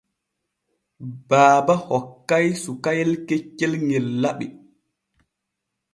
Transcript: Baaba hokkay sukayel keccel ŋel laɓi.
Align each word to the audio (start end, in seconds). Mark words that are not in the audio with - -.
Baaba 1.29 1.75
hokkay 1.89 2.47
sukayel 2.63 3.11
keccel 3.27 3.73
ŋel 3.87 4.07
laɓi. 4.21 4.47